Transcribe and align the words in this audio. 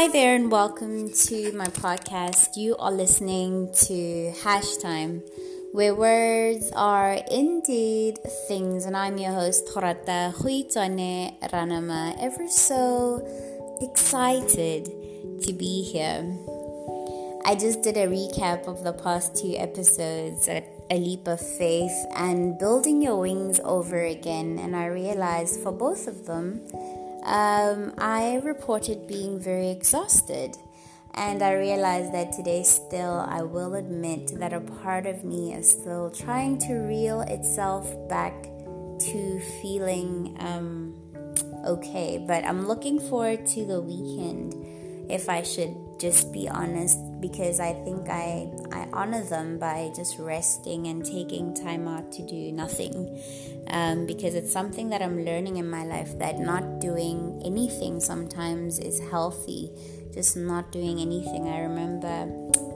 Hi 0.00 0.08
there, 0.08 0.34
and 0.34 0.50
welcome 0.50 1.12
to 1.12 1.52
my 1.52 1.66
podcast. 1.66 2.56
You 2.56 2.74
are 2.78 2.90
listening 2.90 3.70
to 3.84 4.32
Hash 4.42 4.78
Time, 4.78 5.22
where 5.72 5.94
words 5.94 6.72
are 6.74 7.18
indeed 7.30 8.16
things, 8.48 8.86
and 8.86 8.96
I'm 8.96 9.18
your 9.18 9.32
host, 9.32 9.66
Thorata 9.66 10.32
Huitane 10.36 11.38
Ranama, 11.50 12.16
ever 12.18 12.48
so 12.48 13.20
excited 13.82 14.86
to 15.42 15.52
be 15.52 15.82
here. 15.82 16.24
I 17.44 17.54
just 17.54 17.82
did 17.82 17.98
a 17.98 18.06
recap 18.06 18.68
of 18.68 18.82
the 18.82 18.94
past 18.94 19.36
two 19.36 19.54
episodes 19.58 20.48
at 20.48 20.64
A 20.90 20.96
Leap 20.96 21.28
of 21.28 21.40
Faith 21.40 22.06
and 22.16 22.58
Building 22.58 23.02
Your 23.02 23.20
Wings 23.20 23.60
Over 23.64 24.02
Again, 24.02 24.58
and 24.60 24.74
I 24.74 24.86
realized 24.86 25.60
for 25.60 25.72
both 25.72 26.08
of 26.08 26.24
them, 26.24 26.62
um, 27.24 27.94
I 27.98 28.40
reported 28.44 29.06
being 29.06 29.40
very 29.40 29.70
exhausted. 29.70 30.56
And 31.14 31.42
I 31.42 31.54
realized 31.54 32.14
that 32.14 32.32
today, 32.32 32.62
still, 32.62 33.26
I 33.28 33.42
will 33.42 33.74
admit 33.74 34.38
that 34.38 34.52
a 34.52 34.60
part 34.60 35.06
of 35.06 35.24
me 35.24 35.52
is 35.52 35.68
still 35.68 36.10
trying 36.10 36.58
to 36.60 36.74
reel 36.74 37.22
itself 37.22 37.92
back 38.08 38.44
to 38.44 39.40
feeling 39.60 40.36
um, 40.38 40.94
okay. 41.66 42.24
But 42.24 42.44
I'm 42.44 42.68
looking 42.68 43.00
forward 43.00 43.44
to 43.46 43.66
the 43.66 43.80
weekend, 43.80 44.54
if 45.10 45.28
I 45.28 45.42
should 45.42 45.74
just 46.00 46.32
be 46.32 46.48
honest, 46.48 46.98
because 47.20 47.60
I 47.60 47.74
think 47.84 48.08
I, 48.08 48.50
I 48.72 48.88
honor 48.92 49.22
them 49.22 49.58
by 49.58 49.92
just 49.94 50.18
resting 50.18 50.86
and 50.86 51.04
taking 51.04 51.54
time 51.54 51.86
out 51.86 52.10
to 52.12 52.26
do 52.26 52.50
nothing. 52.52 53.22
Um, 53.68 54.06
because 54.06 54.34
it's 54.34 54.50
something 54.50 54.88
that 54.88 55.02
I'm 55.02 55.24
learning 55.24 55.58
in 55.58 55.70
my 55.70 55.84
life 55.84 56.18
that 56.18 56.40
not 56.40 56.80
doing 56.80 57.40
anything 57.44 58.00
sometimes 58.00 58.78
is 58.80 58.98
healthy 59.10 59.70
just 60.12 60.36
not 60.36 60.72
doing 60.72 61.00
anything. 61.00 61.48
I 61.48 61.60
remember 61.60 62.26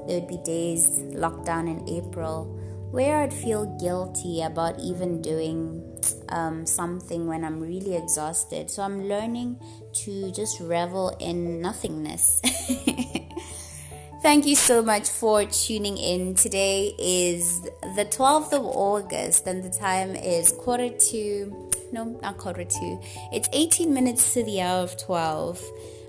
there 0.07 0.21
would 0.21 0.29
be 0.29 0.39
days 0.45 1.01
locked 1.15 1.47
down 1.47 1.69
in 1.69 1.89
April 1.89 2.59
where 2.95 3.23
I'd 3.23 3.35
feel 3.35 3.67
guilty 3.81 4.43
about 4.43 4.79
even 4.79 5.21
doing 5.21 5.83
um, 6.29 6.65
something 6.65 7.27
when 7.27 7.45
I'm 7.45 7.59
really 7.59 7.97
exhausted. 7.97 8.71
So 8.71 8.85
I'm 8.85 9.09
learning 9.09 9.59
to 10.05 10.31
just 10.31 10.61
revel 10.61 11.09
in 11.19 11.61
nothingness. 11.61 12.41
Thank 14.23 14.47
you 14.47 14.55
so 14.55 14.81
much 14.81 15.11
for 15.11 15.45
tuning 15.45 15.99
in. 15.99 16.37
Today 16.37 16.95
is 16.97 17.63
the 17.97 18.07
12th 18.09 18.53
of 18.53 18.65
August, 18.65 19.49
and 19.49 19.65
the 19.65 19.77
time 19.77 20.15
is 20.15 20.53
quarter 20.53 20.89
to, 20.89 21.71
no, 21.91 22.05
not 22.23 22.39
quarter 22.39 22.65
to, 22.65 23.01
it's 23.33 23.49
18 23.53 23.93
minutes 23.93 24.35
to 24.35 24.45
the 24.45 24.63
hour 24.63 24.85
of 24.85 24.97
12. 24.99 25.61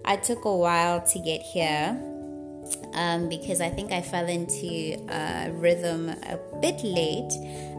I 0.05 0.17
took 0.17 0.45
a 0.45 0.55
while 0.55 1.01
to 1.01 1.19
get 1.19 1.41
here 1.41 1.99
um, 2.93 3.29
because 3.29 3.61
I 3.61 3.69
think 3.69 3.91
I 3.91 4.01
fell 4.01 4.27
into 4.27 4.97
a 5.09 5.51
rhythm 5.51 6.09
a 6.09 6.39
bit 6.61 6.83
late, 6.83 7.31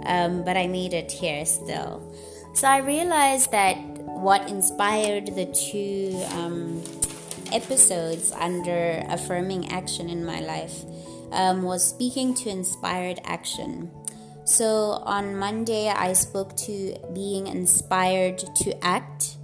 um, 0.05 0.45
but 0.45 0.57
I 0.57 0.67
made 0.67 0.93
it 0.93 1.11
here 1.11 1.45
still. 1.47 2.03
So 2.55 2.69
I 2.69 2.79
realized 2.79 3.53
that 3.53 3.77
what 3.77 4.49
inspired 4.49 5.27
the 5.35 5.47
two 5.47 6.23
um, 6.33 6.83
episodes 7.53 8.33
under 8.33 9.05
affirming 9.09 9.71
action 9.71 10.09
in 10.09 10.25
my 10.25 10.41
life 10.41 10.85
um, 11.33 11.63
was 11.63 11.87
speaking 11.87 12.35
to 12.35 12.49
inspired 12.49 13.21
action. 13.25 13.91
So 14.45 15.03
on 15.05 15.37
Monday, 15.37 15.89
I 15.89 16.13
spoke 16.13 16.57
to 16.59 16.97
being 17.13 17.47
inspired 17.49 18.39
to 18.39 18.85
act 18.85 19.36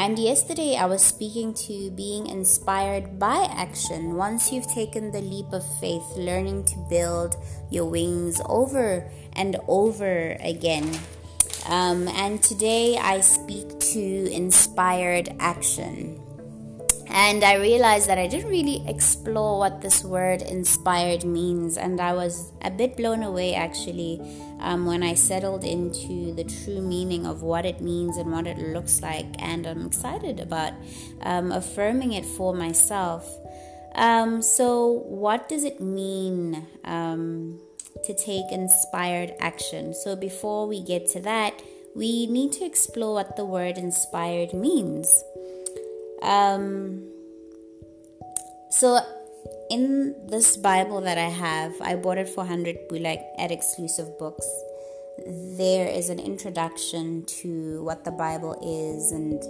and 0.00 0.18
yesterday 0.18 0.76
I 0.76 0.86
was 0.86 1.02
speaking 1.02 1.52
to 1.68 1.90
being 1.90 2.26
inspired 2.26 3.18
by 3.18 3.46
action. 3.52 4.14
Once 4.14 4.50
you've 4.50 4.66
taken 4.72 5.12
the 5.12 5.20
leap 5.20 5.52
of 5.52 5.62
faith, 5.78 6.16
learning 6.16 6.64
to 6.72 6.78
build 6.88 7.36
your 7.68 7.84
wings 7.84 8.40
over 8.48 9.06
and 9.34 9.56
over 9.68 10.38
again. 10.40 10.88
Um, 11.68 12.08
and 12.08 12.42
today 12.42 12.96
I 12.96 13.20
speak 13.20 13.78
to 13.92 14.00
inspired 14.32 15.36
action. 15.38 16.19
And 17.22 17.44
I 17.44 17.56
realized 17.56 18.08
that 18.08 18.16
I 18.16 18.26
didn't 18.26 18.48
really 18.48 18.82
explore 18.88 19.58
what 19.58 19.82
this 19.82 20.02
word 20.02 20.40
inspired 20.40 21.22
means. 21.22 21.76
And 21.76 22.00
I 22.00 22.14
was 22.14 22.50
a 22.62 22.70
bit 22.70 22.96
blown 22.96 23.22
away 23.22 23.54
actually 23.54 24.22
um, 24.58 24.86
when 24.86 25.02
I 25.02 25.12
settled 25.12 25.62
into 25.62 26.32
the 26.32 26.44
true 26.44 26.80
meaning 26.80 27.26
of 27.26 27.42
what 27.42 27.66
it 27.66 27.82
means 27.82 28.16
and 28.16 28.32
what 28.32 28.46
it 28.46 28.56
looks 28.56 29.02
like. 29.02 29.26
And 29.38 29.66
I'm 29.66 29.84
excited 29.84 30.40
about 30.40 30.72
um, 31.20 31.52
affirming 31.52 32.14
it 32.14 32.24
for 32.24 32.54
myself. 32.54 33.28
Um, 33.96 34.40
so, 34.40 35.04
what 35.06 35.46
does 35.46 35.64
it 35.64 35.78
mean 35.78 36.66
um, 36.86 37.60
to 38.02 38.14
take 38.14 38.50
inspired 38.50 39.34
action? 39.40 39.92
So, 39.92 40.16
before 40.16 40.66
we 40.66 40.82
get 40.82 41.06
to 41.08 41.20
that, 41.20 41.60
we 41.94 42.28
need 42.28 42.52
to 42.52 42.64
explore 42.64 43.12
what 43.12 43.36
the 43.36 43.44
word 43.44 43.76
inspired 43.76 44.54
means. 44.54 45.22
Um, 46.22 47.08
so 48.70 49.00
in 49.70 50.14
this 50.26 50.56
Bible 50.56 51.00
that 51.02 51.18
I 51.18 51.28
have, 51.28 51.74
I 51.80 51.96
bought 51.96 52.18
it 52.18 52.28
for 52.28 52.44
100 52.44 52.88
bulak 52.88 53.22
at 53.38 53.50
exclusive 53.50 54.18
books. 54.18 54.46
There 55.26 55.88
is 55.88 56.08
an 56.08 56.18
introduction 56.18 57.24
to 57.42 57.82
what 57.84 58.04
the 58.04 58.10
Bible 58.10 58.54
is 58.62 59.12
and, 59.12 59.42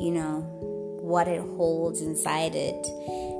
you 0.00 0.12
know, 0.12 0.40
what 1.02 1.28
it 1.28 1.40
holds 1.40 2.00
inside 2.00 2.54
it. 2.54 2.86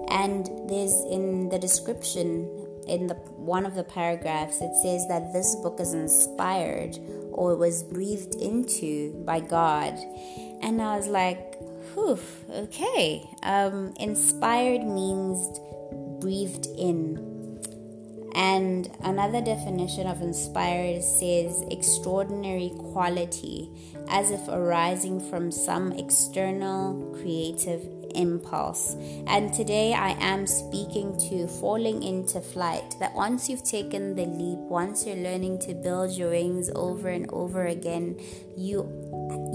And 0.08 0.46
there's 0.69 0.94
in 1.10 1.48
the 1.48 1.58
description, 1.58 2.48
in 2.86 3.06
the 3.06 3.14
one 3.36 3.66
of 3.66 3.75
the 3.75 3.84
paragraphs, 3.84 4.60
it 4.60 4.75
says 4.82 5.06
that 5.08 5.32
this 5.32 5.54
book 5.56 5.80
is 5.80 5.94
inspired 5.94 6.98
or 7.32 7.56
was 7.56 7.82
breathed 7.82 8.34
into 8.36 9.12
by 9.25 9.41
God. 9.41 9.94
And 10.62 10.80
I 10.80 10.96
was 10.96 11.06
like, 11.08 11.45
whew, 11.96 12.18
okay. 12.50 13.28
Um, 13.42 13.94
inspired 13.98 14.84
means 14.84 15.58
breathed 16.20 16.66
in. 16.76 17.34
And 18.34 18.90
another 19.02 19.40
definition 19.40 20.06
of 20.06 20.20
inspired 20.20 21.02
says 21.02 21.64
extraordinary 21.70 22.70
quality, 22.92 23.70
as 24.08 24.30
if 24.30 24.46
arising 24.48 25.20
from 25.30 25.50
some 25.50 25.92
external 25.92 27.16
creative 27.18 27.80
impulse. 28.14 28.94
And 29.26 29.54
today 29.54 29.94
I 29.94 30.10
am 30.20 30.46
speaking 30.46 31.18
to 31.30 31.48
falling 31.48 32.02
into 32.02 32.42
flight. 32.42 32.94
That 33.00 33.14
once 33.14 33.48
you've 33.48 33.64
taken 33.64 34.14
the 34.14 34.26
leap, 34.26 34.58
once 34.68 35.06
you're 35.06 35.16
learning 35.16 35.60
to 35.60 35.74
build 35.74 36.12
your 36.12 36.30
wings 36.30 36.70
over 36.74 37.08
and 37.08 37.26
over 37.30 37.66
again, 37.66 38.20
you 38.54 38.84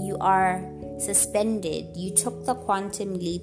you 0.00 0.16
are 0.20 0.60
suspended. 1.02 1.96
You 1.96 2.10
took 2.10 2.46
the 2.46 2.54
quantum 2.54 3.18
leap, 3.18 3.42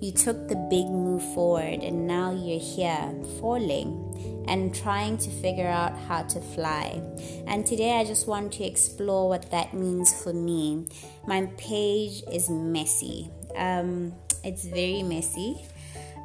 you 0.00 0.12
took 0.12 0.48
the 0.48 0.56
big 0.56 0.86
move 0.86 1.22
forward, 1.34 1.82
and 1.82 2.06
now 2.06 2.32
you're 2.32 2.60
here 2.60 3.14
falling 3.40 4.44
and 4.48 4.74
trying 4.74 5.16
to 5.18 5.30
figure 5.30 5.68
out 5.68 5.96
how 6.08 6.22
to 6.22 6.40
fly. 6.40 7.00
And 7.46 7.64
today 7.64 7.98
I 7.98 8.04
just 8.04 8.26
want 8.26 8.52
to 8.54 8.64
explore 8.64 9.28
what 9.28 9.50
that 9.50 9.74
means 9.74 10.12
for 10.22 10.32
me. 10.32 10.86
My 11.26 11.46
page 11.56 12.22
is 12.32 12.50
messy. 12.50 13.30
Um, 13.56 14.14
it's 14.42 14.64
very 14.64 15.02
messy. 15.02 15.64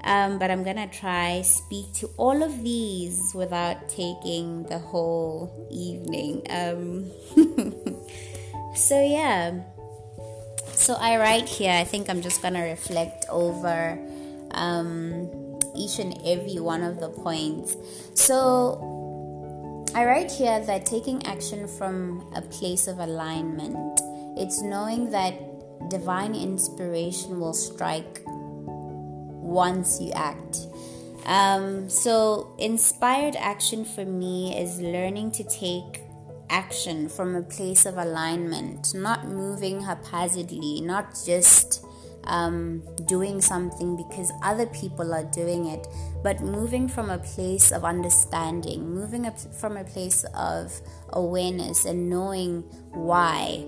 Um, 0.03 0.39
but 0.39 0.49
I'm 0.49 0.63
gonna 0.63 0.87
try 0.87 1.41
speak 1.41 1.93
to 1.95 2.07
all 2.17 2.41
of 2.41 2.63
these 2.63 3.33
without 3.35 3.89
taking 3.89 4.63
the 4.63 4.79
whole 4.79 5.67
evening. 5.69 6.41
Um, 6.49 7.11
so 8.75 9.01
yeah, 9.01 9.59
so 10.79 10.95
I 10.95 11.17
write 11.17 11.49
here, 11.49 11.73
I 11.73 11.83
think 11.83 12.09
I'm 12.09 12.21
just 12.21 12.41
going 12.41 12.53
to 12.53 12.61
reflect 12.61 13.25
over 13.29 13.99
um, 14.51 15.29
each 15.75 15.99
and 15.99 16.17
every 16.25 16.59
one 16.59 16.83
of 16.83 17.01
the 17.01 17.09
points. 17.09 17.75
So 18.13 19.85
I 19.93 20.05
write 20.05 20.31
here 20.31 20.61
that 20.61 20.85
taking 20.85 21.25
action 21.25 21.67
from 21.67 22.31
a 22.33 22.41
place 22.41 22.87
of 22.87 22.99
alignment, 22.99 23.99
it's 24.37 24.61
knowing 24.61 25.11
that 25.11 25.89
divine 25.89 26.33
inspiration 26.33 27.41
will 27.41 27.53
strike 27.53 28.21
once 28.25 29.99
you 29.99 30.13
act. 30.13 30.59
Um, 31.25 31.89
so, 31.89 32.55
inspired 32.57 33.35
action 33.35 33.83
for 33.83 34.05
me 34.05 34.57
is 34.57 34.79
learning 34.79 35.31
to 35.33 35.43
take 35.43 36.01
action 36.49 37.09
from 37.09 37.35
a 37.35 37.41
place 37.41 37.85
of 37.85 37.97
alignment, 37.97 38.93
not 38.93 39.27
moving 39.27 39.81
haphazardly, 39.81 40.81
not 40.81 41.15
just 41.25 41.85
um, 42.25 42.83
doing 43.05 43.41
something 43.41 43.97
because 43.97 44.31
other 44.43 44.65
people 44.67 45.13
are 45.13 45.23
doing 45.23 45.65
it, 45.65 45.87
but 46.23 46.41
moving 46.41 46.87
from 46.87 47.09
a 47.09 47.17
place 47.17 47.71
of 47.71 47.83
understanding, 47.83 48.93
moving 48.93 49.25
up 49.25 49.39
from 49.39 49.77
a 49.77 49.83
place 49.83 50.23
of 50.35 50.79
awareness 51.09 51.85
and 51.85 52.09
knowing 52.09 52.61
why. 52.91 53.65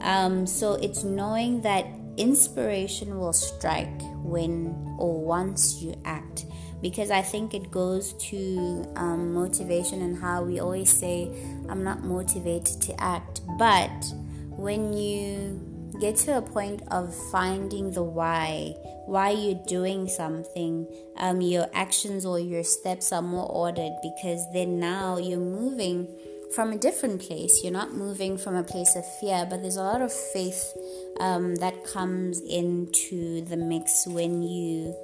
Um, 0.00 0.46
so 0.46 0.74
it's 0.74 1.04
knowing 1.04 1.62
that 1.62 1.86
inspiration 2.16 3.18
will 3.18 3.32
strike 3.32 4.00
when 4.22 4.74
or 4.98 5.20
once 5.24 5.82
you 5.82 5.94
act 6.04 6.46
because 6.82 7.10
I 7.10 7.22
think 7.22 7.54
it 7.54 7.70
goes 7.70 8.12
to 8.30 8.86
um, 8.96 9.32
motivation 9.32 10.02
and 10.02 10.16
how 10.18 10.44
we 10.44 10.60
always 10.60 10.90
say, 10.90 11.30
I'm 11.68 11.82
not 11.82 12.04
motivated 12.04 12.80
to 12.82 13.00
act. 13.00 13.40
But 13.58 14.12
when 14.50 14.92
you 14.92 15.60
get 16.00 16.16
to 16.16 16.38
a 16.38 16.42
point 16.42 16.82
of 16.90 17.14
finding 17.30 17.92
the 17.92 18.02
why, 18.02 18.74
why 19.06 19.30
you're 19.30 19.62
doing 19.66 20.08
something, 20.08 20.86
um, 21.16 21.40
your 21.40 21.66
actions 21.72 22.26
or 22.26 22.38
your 22.38 22.64
steps 22.64 23.12
are 23.12 23.22
more 23.22 23.50
ordered 23.50 23.92
because 24.02 24.44
then 24.52 24.78
now 24.78 25.16
you're 25.16 25.38
moving 25.38 26.08
from 26.54 26.72
a 26.72 26.78
different 26.78 27.20
place. 27.20 27.62
You're 27.62 27.72
not 27.72 27.94
moving 27.94 28.38
from 28.38 28.54
a 28.54 28.62
place 28.62 28.94
of 28.96 29.04
fear, 29.18 29.46
but 29.48 29.62
there's 29.62 29.76
a 29.76 29.82
lot 29.82 30.00
of 30.00 30.12
faith 30.12 30.76
um, 31.20 31.56
that 31.56 31.84
comes 31.84 32.40
into 32.42 33.42
the 33.42 33.56
mix 33.56 34.06
when 34.06 34.42
you 34.42 34.94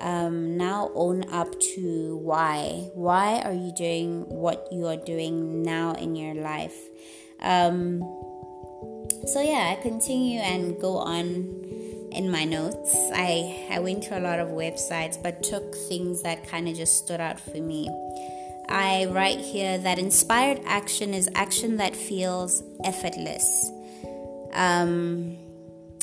um, 0.00 0.56
now 0.56 0.90
own 0.94 1.24
up 1.30 1.58
to 1.74 2.20
why. 2.22 2.90
Why 2.94 3.40
are 3.40 3.52
you 3.52 3.72
doing 3.76 4.22
what 4.28 4.68
you 4.70 4.86
are 4.86 4.96
doing 4.96 5.62
now 5.62 5.92
in 5.92 6.16
your 6.16 6.34
life? 6.34 6.76
Um, 7.40 8.00
so 9.26 9.40
yeah, 9.40 9.76
I 9.76 9.82
continue 9.82 10.40
and 10.40 10.80
go 10.80 10.96
on 10.98 11.66
in 12.12 12.30
my 12.30 12.44
notes. 12.44 12.94
I 13.14 13.68
I 13.70 13.80
went 13.80 14.04
to 14.04 14.18
a 14.18 14.20
lot 14.20 14.38
of 14.38 14.48
websites, 14.48 15.20
but 15.22 15.42
took 15.42 15.74
things 15.74 16.22
that 16.22 16.48
kind 16.48 16.68
of 16.68 16.76
just 16.76 17.04
stood 17.04 17.20
out 17.20 17.40
for 17.40 17.58
me. 17.58 17.88
I 18.68 19.06
write 19.06 19.38
here 19.38 19.78
that 19.78 19.98
inspired 19.98 20.60
action 20.66 21.14
is 21.14 21.28
action 21.34 21.78
that 21.78 21.96
feels 21.96 22.62
effortless. 22.84 23.70
Um, 24.52 25.36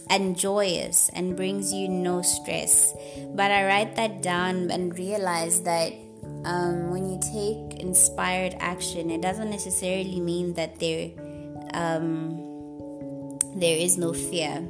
and 0.10 0.38
joyous 0.38 1.10
and 1.14 1.36
brings 1.36 1.74
you 1.74 1.88
no 1.88 2.22
stress. 2.22 2.94
But 3.34 3.52
I 3.52 3.66
write 3.66 3.96
that 3.96 4.22
down 4.22 4.72
and 4.72 4.98
realize 4.98 5.62
that 5.62 5.94
um, 6.46 6.92
when 6.92 7.10
you 7.10 7.20
take 7.20 7.80
inspired 7.80 8.56
action, 8.60 9.10
it 9.10 9.22
doesn't 9.22 9.50
necessarily 9.50 10.20
mean 10.20 10.54
that 10.54 10.80
there 10.80 11.12
um, 11.74 12.42
there 13.56 13.78
is 13.78 13.98
no 13.98 14.14
fear. 14.14 14.68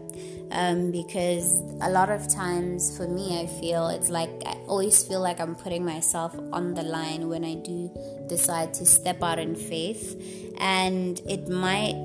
Um, 0.52 0.92
because 0.92 1.60
a 1.82 1.90
lot 1.90 2.10
of 2.10 2.30
times 2.32 2.96
for 2.96 3.08
me, 3.08 3.42
I 3.42 3.48
feel 3.60 3.90
it's 3.90 4.10
like 4.10 4.30
I 4.46 4.54
always 4.68 5.04
feel 5.04 5.20
like 5.20 5.40
I'm 5.40 5.56
putting 5.56 5.84
myself 5.84 6.36
on 6.54 6.76
the 6.76 6.84
line 6.84 7.28
when 7.28 7.44
I 7.44 7.56
do 7.56 7.92
decide 8.30 8.74
to 8.76 8.86
step 8.86 9.22
out 9.24 9.40
in 9.40 9.56
faith, 9.56 10.16
and 10.60 11.20
it 11.28 11.50
might 11.50 11.96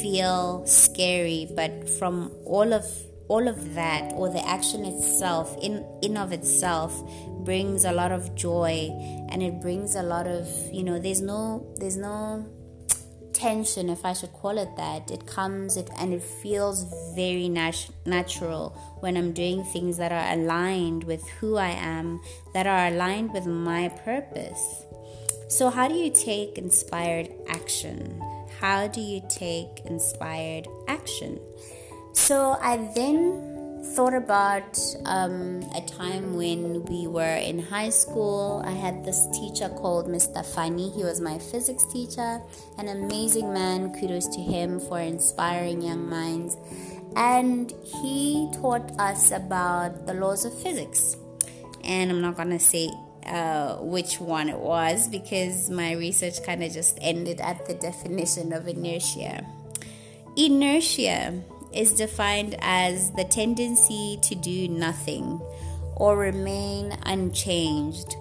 feel 0.00 0.64
scary 0.66 1.48
but 1.54 1.88
from 1.88 2.30
all 2.44 2.72
of 2.72 2.84
all 3.28 3.48
of 3.48 3.74
that 3.74 4.12
or 4.14 4.28
the 4.28 4.46
action 4.46 4.84
itself 4.84 5.56
in 5.62 5.84
in 6.02 6.16
of 6.16 6.32
itself 6.32 6.92
brings 7.44 7.84
a 7.84 7.92
lot 7.92 8.12
of 8.12 8.34
joy 8.34 8.90
and 9.30 9.42
it 9.42 9.60
brings 9.60 9.94
a 9.94 10.02
lot 10.02 10.26
of 10.26 10.46
you 10.70 10.82
know 10.82 10.98
there's 10.98 11.22
no 11.22 11.66
there's 11.78 11.96
no 11.96 12.44
tension 13.32 13.88
if 13.88 14.04
i 14.04 14.12
should 14.12 14.32
call 14.32 14.56
it 14.58 14.68
that. 14.76 15.10
It 15.10 15.26
comes 15.26 15.76
it 15.76 15.90
and 15.98 16.12
it 16.12 16.22
feels 16.22 16.84
very 17.16 17.48
nat- 17.48 17.90
natural 18.06 18.70
when 19.00 19.16
i'm 19.16 19.32
doing 19.32 19.64
things 19.64 19.96
that 19.96 20.12
are 20.12 20.32
aligned 20.34 21.04
with 21.04 21.26
who 21.40 21.56
i 21.56 21.70
am 21.70 22.20
that 22.54 22.66
are 22.66 22.86
aligned 22.88 23.32
with 23.32 23.46
my 23.46 23.88
purpose. 24.04 24.84
So 25.48 25.70
how 25.70 25.88
do 25.88 25.94
you 25.94 26.10
take 26.10 26.56
inspired 26.56 27.30
action 27.48 28.22
how 28.62 28.86
do 28.86 29.00
you 29.00 29.20
take 29.28 29.84
inspired 29.84 30.68
action? 30.86 31.40
So 32.12 32.56
I 32.62 32.76
then 32.94 33.82
thought 33.96 34.14
about 34.14 34.78
um, 35.04 35.68
a 35.74 35.80
time 35.80 36.36
when 36.36 36.84
we 36.84 37.08
were 37.08 37.38
in 37.42 37.58
high 37.58 37.90
school. 37.90 38.62
I 38.64 38.70
had 38.70 39.04
this 39.04 39.26
teacher 39.32 39.68
called 39.68 40.06
Mr. 40.06 40.46
Fani. 40.46 40.90
He 40.90 41.02
was 41.02 41.20
my 41.20 41.38
physics 41.38 41.84
teacher, 41.92 42.40
an 42.78 42.86
amazing 42.86 43.52
man. 43.52 43.92
Kudos 43.98 44.28
to 44.28 44.40
him 44.40 44.78
for 44.78 45.00
inspiring 45.00 45.82
young 45.82 46.08
minds. 46.08 46.56
And 47.16 47.74
he 47.82 48.48
taught 48.54 48.92
us 49.00 49.32
about 49.32 50.06
the 50.06 50.14
laws 50.14 50.44
of 50.44 50.56
physics. 50.62 51.16
And 51.82 52.12
I'm 52.12 52.20
not 52.20 52.36
going 52.36 52.50
to 52.50 52.60
say 52.60 52.92
uh, 53.26 53.76
which 53.76 54.20
one 54.20 54.48
it 54.48 54.58
was 54.58 55.08
because 55.08 55.70
my 55.70 55.92
research 55.92 56.42
kind 56.44 56.62
of 56.62 56.72
just 56.72 56.98
ended 57.00 57.40
at 57.40 57.66
the 57.66 57.74
definition 57.74 58.52
of 58.52 58.68
inertia. 58.68 59.46
Inertia 60.36 61.42
is 61.74 61.92
defined 61.92 62.56
as 62.60 63.12
the 63.12 63.24
tendency 63.24 64.18
to 64.22 64.34
do 64.34 64.68
nothing 64.68 65.40
or 65.96 66.16
remain 66.16 66.96
unchanged. 67.04 68.16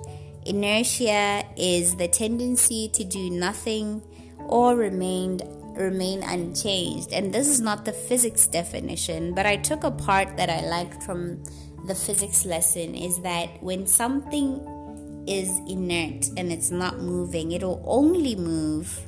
Inertia 0.45 1.43
is 1.57 1.95
the 1.95 2.07
tendency 2.07 2.89
to 2.93 3.03
do 3.03 3.29
nothing 3.29 4.01
or 4.47 4.75
remain 4.75 5.39
remain 5.73 6.21
unchanged. 6.21 7.13
And 7.13 7.33
this 7.33 7.47
is 7.47 7.61
not 7.61 7.85
the 7.85 7.93
physics 7.93 8.45
definition, 8.45 9.33
but 9.33 9.45
I 9.45 9.55
took 9.55 9.83
a 9.83 9.91
part 9.91 10.35
that 10.37 10.49
I 10.49 10.61
liked 10.67 11.01
from 11.03 11.43
the 11.87 11.95
physics 11.95 12.45
lesson 12.45 12.93
is 12.93 13.21
that 13.21 13.61
when 13.63 13.87
something 13.87 14.59
is 15.27 15.49
inert 15.67 16.27
and 16.37 16.51
it's 16.51 16.71
not 16.71 16.99
moving. 16.99 17.51
It'll 17.51 17.83
only 17.85 18.35
move 18.35 18.99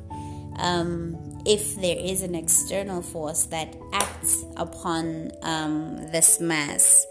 um, 0.58 1.16
if 1.46 1.76
there 1.76 1.96
is 1.98 2.22
an 2.22 2.34
external 2.34 3.02
force 3.02 3.44
that 3.46 3.74
acts 3.92 4.44
upon 4.56 5.32
um, 5.42 5.96
this 6.12 6.40
mass. 6.40 7.06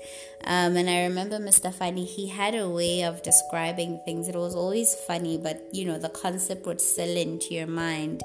Um, 0.46 0.76
and 0.76 0.90
I 0.90 1.04
remember 1.04 1.38
Mr. 1.38 1.74
Fani, 1.74 2.04
he 2.04 2.28
had 2.28 2.54
a 2.56 2.70
way 2.70 3.04
of 3.04 3.24
describing 3.24 4.02
things. 4.04 4.28
It 4.28 4.36
was 4.36 4.56
always 4.56 4.94
funny, 4.96 5.38
but 5.38 5.62
you 5.72 5.86
know, 5.86 5.98
the 5.98 6.10
concept 6.10 6.66
would 6.66 6.82
settle 6.82 7.16
into 7.18 7.54
your 7.54 7.68
mind. 7.68 8.22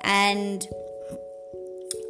And 0.00 0.66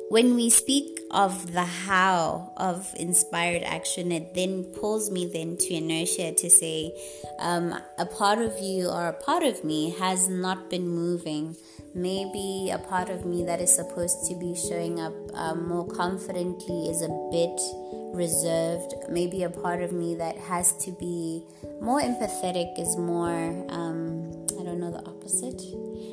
when 0.09 0.35
we 0.35 0.51
speak 0.51 1.00
of 1.11 1.53
the 1.53 1.65
how 1.65 2.53
of 2.57 2.95
inspired 2.97 3.63
action, 3.63 4.13
it 4.13 4.35
then 4.35 4.65
pulls 4.65 5.11
me 5.11 5.29
then 5.33 5.57
to 5.57 5.75
inertia 5.75 6.33
to 6.33 6.51
say, 6.51 6.93
um, 7.39 7.75
a 7.99 8.07
part 8.07 8.39
of 8.39 8.59
you 8.61 8.89
or 8.89 9.09
a 9.09 9.13
part 9.13 9.43
of 9.43 9.65
me 9.65 9.91
has 9.99 10.29
not 10.29 10.71
been 10.71 10.89
moving. 10.89 11.57
Maybe 11.95 12.71
a 12.73 12.79
part 12.79 13.11
of 13.11 13.25
me 13.25 13.45
that 13.45 13.61
is 13.61 13.75
supposed 13.75 14.29
to 14.29 14.37
be 14.37 14.55
showing 14.55 15.01
up 15.01 15.15
um, 15.35 15.69
more 15.69 15.87
confidently 15.87 16.89
is 16.89 17.03
a 17.03 17.09
bit 17.33 17.61
reserved. 18.15 18.95
Maybe 19.09 19.43
a 19.43 19.51
part 19.51 19.83
of 19.83 19.93
me 19.93 20.15
that 20.17 20.37
has 20.37 20.73
to 20.85 20.93
be 20.93 21.43
more 21.81 22.01
empathetic 22.01 22.79
is 22.79 22.97
more, 22.97 23.67
um, 23.71 24.47
I 24.59 24.63
don't 24.63 24.79
know 24.79 24.93
the 24.93 25.05
opposite 25.09 25.61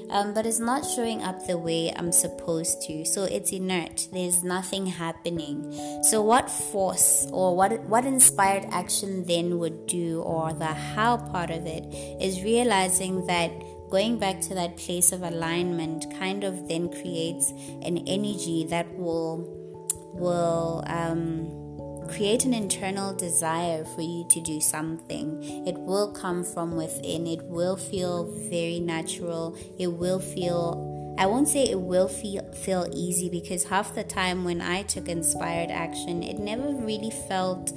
um, 0.10 0.34
but 0.34 0.46
it's 0.46 0.60
not 0.60 0.86
showing 0.86 1.22
up 1.22 1.46
the 1.48 1.58
way 1.58 1.94
I'm 1.96 2.12
supposed 2.12 2.82
to. 2.84 3.06
So 3.06 3.24
it's 3.24 3.52
inert. 3.52 4.08
There's 4.12 4.44
nothing 4.44 4.86
happening. 4.86 5.74
So 6.04 6.22
what 6.22 6.50
force 6.50 7.28
or 7.32 7.56
what 7.56 7.82
what 7.84 8.06
inspired 8.06 8.66
action 8.72 9.26
then 9.26 9.60
would 9.60 9.88
do, 9.88 10.22
or 10.22 10.54
the 10.54 10.74
how 10.74 11.18
part 11.18 11.50
of 11.52 11.66
it, 11.66 11.84
is 12.22 12.44
realizing 12.44 13.26
that 13.28 13.52
going 13.90 14.20
back 14.20 14.42
to 14.42 14.54
that 14.54 14.78
place 14.78 15.12
of 15.12 15.24
alignment 15.24 16.06
kind 16.20 16.44
of 16.44 16.68
then 16.68 16.90
creates 16.90 17.52
an 17.82 17.98
energy 18.08 18.66
that 18.70 18.88
will 18.98 19.54
will 20.14 20.84
um, 20.88 21.67
create 22.08 22.46
an 22.46 22.54
internal 22.54 23.14
desire 23.14 23.84
for 23.84 24.02
you 24.02 24.26
to 24.30 24.42
do 24.42 24.60
something. 24.60 25.44
It 25.68 25.78
will 25.78 26.12
come 26.12 26.44
from 26.44 26.76
within. 26.76 27.28
It 27.28 27.44
will 27.44 27.76
feel 27.76 28.32
very 28.50 28.80
natural. 28.80 29.58
It 29.78 29.88
will 29.88 30.20
feel 30.20 30.96
I 31.20 31.26
won't 31.26 31.48
say 31.48 31.64
it 31.64 31.80
will 31.80 32.08
feel 32.08 32.44
feel 32.54 32.88
easy 32.94 33.28
because 33.28 33.64
half 33.64 33.96
the 33.96 34.04
time 34.04 34.44
when 34.44 34.62
I 34.62 34.84
took 34.84 35.10
inspired 35.10 35.72
action, 35.72 36.22
it 36.22 36.38
never 36.38 36.72
really 36.74 37.10
felt 37.10 37.74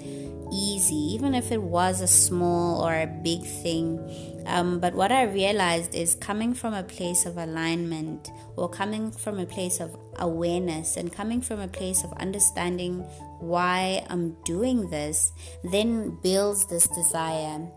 easy, 0.52 1.14
even 1.14 1.34
if 1.34 1.50
it 1.50 1.62
was 1.62 2.00
a 2.00 2.06
small 2.06 2.84
or 2.84 2.94
a 2.94 3.06
big 3.06 3.42
thing. 3.44 3.98
Um, 4.46 4.80
but 4.80 4.94
what 4.94 5.12
I 5.12 5.24
realized 5.24 5.94
is 5.94 6.14
coming 6.16 6.54
from 6.54 6.74
a 6.74 6.82
place 6.82 7.24
of 7.24 7.38
alignment 7.38 8.30
or 8.56 8.68
coming 8.68 9.10
from 9.10 9.38
a 9.38 9.46
place 9.46 9.80
of 9.80 9.96
awareness 10.16 10.96
and 10.96 11.12
coming 11.12 11.40
from 11.40 11.60
a 11.60 11.68
place 11.68 12.04
of 12.04 12.12
understanding 12.14 13.06
why 13.40 14.06
I'm 14.08 14.36
doing 14.44 14.90
this, 14.90 15.32
then 15.64 16.18
builds 16.22 16.66
this 16.66 16.86
desire. 16.88 17.68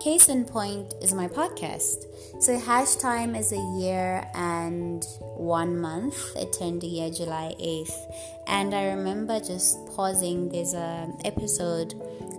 Case 0.00 0.28
in 0.28 0.44
point 0.44 0.92
is 1.00 1.14
my 1.14 1.28
podcast. 1.28 2.04
So, 2.40 2.58
Hash 2.58 2.96
Time 2.96 3.34
is 3.34 3.52
a 3.52 3.78
year 3.78 4.28
and 4.34 5.02
one 5.36 5.80
month. 5.80 6.36
It 6.36 6.52
turned 6.52 6.82
a 6.82 6.86
year 6.86 7.10
July 7.10 7.54
8th. 7.58 7.94
And 8.46 8.74
I 8.74 8.86
remember 8.86 9.40
just 9.40 9.78
pausing. 9.94 10.50
There's 10.50 10.74
an 10.74 11.16
episode 11.24 11.94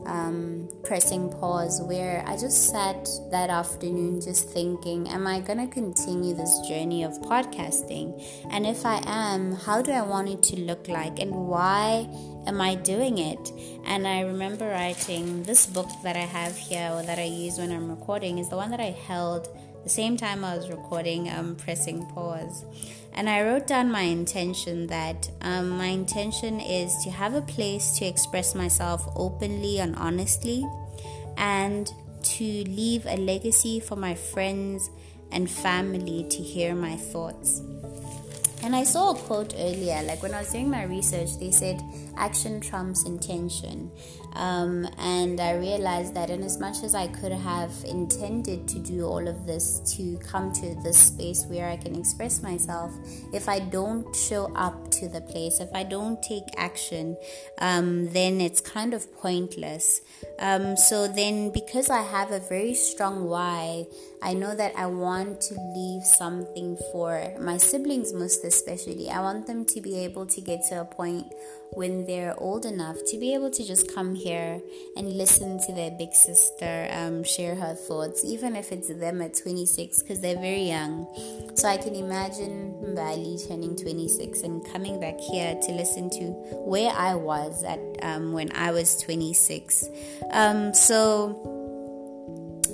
um, 0.05 0.69
pressing 0.83 1.29
pause 1.29 1.81
where 1.81 2.23
I 2.27 2.37
just 2.37 2.69
sat 2.69 3.07
that 3.31 3.49
afternoon 3.49 4.21
just 4.21 4.49
thinking, 4.49 5.07
am 5.09 5.27
I 5.27 5.39
going 5.39 5.59
to 5.59 5.73
continue 5.73 6.33
this 6.33 6.59
journey 6.67 7.03
of 7.03 7.13
podcasting? 7.21 8.23
And 8.51 8.65
if 8.65 8.85
I 8.85 9.01
am, 9.05 9.53
how 9.53 9.81
do 9.81 9.91
I 9.91 10.01
want 10.01 10.29
it 10.29 10.43
to 10.43 10.59
look 10.59 10.87
like? 10.87 11.19
And 11.19 11.31
why 11.31 12.07
am 12.47 12.61
I 12.61 12.75
doing 12.75 13.17
it? 13.17 13.51
And 13.85 14.07
I 14.07 14.21
remember 14.21 14.69
writing 14.69 15.43
this 15.43 15.65
book 15.65 15.89
that 16.03 16.15
I 16.15 16.25
have 16.25 16.55
here 16.55 16.91
or 16.93 17.03
that 17.03 17.19
I 17.19 17.23
use 17.23 17.57
when 17.57 17.71
I'm 17.71 17.89
recording 17.89 18.37
is 18.37 18.49
the 18.49 18.57
one 18.57 18.71
that 18.71 18.79
I 18.79 18.91
held 19.07 19.47
the 19.85 19.89
same 19.89 20.17
time 20.17 20.43
I 20.43 20.57
was 20.57 20.67
recording, 20.67 21.29
um, 21.29 21.55
pressing 21.55 22.07
pause. 22.07 22.65
And 23.13 23.29
I 23.29 23.43
wrote 23.43 23.67
down 23.67 23.91
my 23.91 24.01
intention 24.01 24.87
that 24.87 25.29
um, 25.41 25.69
my 25.69 25.85
intention 25.85 26.59
is 26.59 26.93
to 27.03 27.11
have 27.11 27.35
a 27.35 27.41
place 27.41 27.97
to 27.99 28.05
express 28.05 28.55
myself 28.55 29.07
openly 29.15 29.77
and 29.79 29.95
honestly, 29.95 30.67
and 31.37 31.89
to 32.23 32.43
leave 32.43 33.05
a 33.05 33.15
legacy 33.15 33.79
for 33.79 33.95
my 33.95 34.15
friends 34.15 34.89
and 35.31 35.49
family 35.49 36.25
to 36.31 36.37
hear 36.37 36.73
my 36.73 36.97
thoughts. 36.97 37.61
And 38.63 38.75
I 38.75 38.83
saw 38.83 39.11
a 39.11 39.15
quote 39.15 39.53
earlier, 39.55 40.01
like 40.01 40.23
when 40.23 40.33
I 40.33 40.39
was 40.39 40.51
doing 40.51 40.71
my 40.71 40.85
research, 40.85 41.37
they 41.39 41.51
said 41.51 41.79
action 42.17 42.59
trumps 42.59 43.05
intention. 43.05 43.91
Um, 44.35 44.87
and 44.97 45.39
I 45.39 45.55
realized 45.55 46.13
that, 46.15 46.29
in 46.29 46.43
as 46.43 46.59
much 46.59 46.83
as 46.83 46.93
I 46.93 47.07
could 47.07 47.31
have 47.31 47.71
intended 47.85 48.67
to 48.67 48.79
do 48.79 49.05
all 49.05 49.27
of 49.27 49.45
this 49.45 49.79
to 49.95 50.17
come 50.17 50.51
to 50.53 50.75
this 50.83 50.97
space 50.97 51.45
where 51.45 51.69
I 51.69 51.77
can 51.77 51.95
express 51.95 52.43
myself, 52.43 52.91
if 53.33 53.47
I 53.47 53.59
don't 53.59 54.13
show 54.15 54.53
up 54.55 54.91
to 54.91 55.07
the 55.07 55.21
place, 55.21 55.59
if 55.59 55.69
I 55.73 55.83
don't 55.83 56.21
take 56.21 56.43
action, 56.57 57.17
um, 57.59 58.11
then 58.11 58.41
it's 58.41 58.59
kind 58.59 58.93
of 58.93 59.13
pointless. 59.15 60.01
Um, 60.39 60.75
so 60.75 61.07
then, 61.07 61.51
because 61.51 61.89
I 61.89 62.01
have 62.01 62.31
a 62.31 62.39
very 62.39 62.73
strong 62.73 63.25
why, 63.25 63.85
I 64.21 64.33
know 64.33 64.55
that 64.55 64.73
I 64.75 64.87
want 64.87 65.39
to 65.41 65.53
leave 65.75 66.03
something 66.03 66.77
for 66.91 67.33
my 67.39 67.57
siblings, 67.57 68.11
most 68.11 68.43
especially. 68.43 69.09
I 69.09 69.21
want 69.21 69.45
them 69.45 69.65
to 69.65 69.81
be 69.81 69.99
able 69.99 70.25
to 70.25 70.41
get 70.41 70.61
to 70.69 70.81
a 70.81 70.85
point 70.85 71.31
when 71.71 72.05
they're 72.07 72.33
old 72.39 72.65
enough 72.65 72.97
to 73.05 73.19
be 73.19 73.33
able 73.33 73.51
to 73.51 73.63
just 73.63 73.93
come 73.93 74.15
here 74.15 74.24
and 74.25 75.13
listen 75.13 75.59
to 75.65 75.73
their 75.73 75.91
big 75.91 76.13
sister 76.13 76.87
um, 76.91 77.23
share 77.23 77.55
her 77.55 77.75
thoughts, 77.75 78.23
even 78.25 78.55
if 78.55 78.71
it's 78.71 78.87
them 78.87 79.21
at 79.21 79.35
26, 79.35 80.01
because 80.01 80.21
they're 80.21 80.39
very 80.39 80.63
young. 80.63 81.07
So 81.55 81.67
I 81.67 81.77
can 81.77 81.95
imagine 81.95 82.73
Mbali 82.83 83.47
turning 83.47 83.75
26 83.75 84.41
and 84.41 84.65
coming 84.71 84.99
back 84.99 85.19
here 85.19 85.55
to 85.61 85.71
listen 85.71 86.09
to 86.11 86.31
where 86.65 86.91
I 86.91 87.15
was 87.15 87.63
at 87.63 87.79
um, 88.01 88.33
when 88.33 88.51
I 88.55 88.71
was 88.71 89.01
26. 89.01 89.89
Um, 90.31 90.73
so 90.73 91.55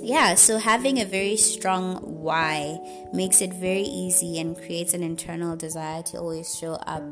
yeah, 0.02 0.34
so 0.34 0.58
having 0.58 1.00
a 1.00 1.04
very 1.04 1.36
strong 1.36 1.98
why 2.02 2.80
makes 3.12 3.40
it 3.40 3.54
very 3.54 3.82
easy 3.82 4.40
and 4.40 4.56
creates 4.56 4.94
an 4.94 5.02
internal 5.02 5.54
desire 5.56 6.02
to 6.04 6.18
always 6.18 6.56
show 6.56 6.72
up. 6.72 7.04